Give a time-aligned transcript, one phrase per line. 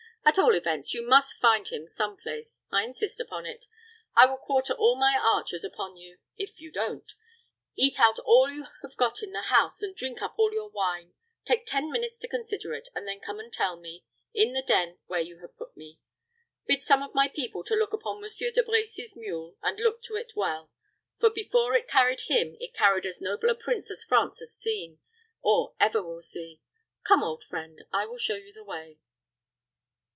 [0.23, 3.65] At all events, you must find him some place; I insist upon it.
[4.15, 7.11] I will quarter all my archers upon you, if you don't;
[7.75, 11.15] eat out all you have got in the house, and drink up all your wine.
[11.43, 14.61] Take ten minutes to consider of it, and then come and tell me, in the
[14.61, 15.99] den where you have put me.
[16.67, 20.33] Bid some of my people look to Monsieur De Brecy's mule, and look to it
[20.35, 20.71] well;
[21.19, 24.99] for, before it carried him, it carried as noble a prince as France has seen,
[25.41, 26.61] or ever will see.
[27.05, 28.99] Come, old friend, I will show you the way."